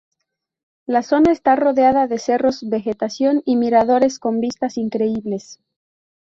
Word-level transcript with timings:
La 0.87 1.03
zona 1.03 1.31
está 1.31 1.55
rodeada 1.55 2.07
de 2.07 2.17
cerros, 2.17 2.67
vegetación 2.67 3.43
y 3.45 3.55
miradores 3.55 4.17
con 4.17 4.39
vistas 4.39 4.77
increíbles. 4.79 5.59